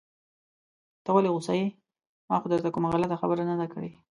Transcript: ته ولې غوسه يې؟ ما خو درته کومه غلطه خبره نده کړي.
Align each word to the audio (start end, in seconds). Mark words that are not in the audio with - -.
ته 1.03 1.09
ولې 1.15 1.29
غوسه 1.33 1.53
يې؟ 1.59 1.67
ما 2.29 2.35
خو 2.41 2.47
درته 2.53 2.69
کومه 2.73 2.87
غلطه 2.93 3.15
خبره 3.21 3.43
نده 3.49 3.67
کړي. 3.73 3.91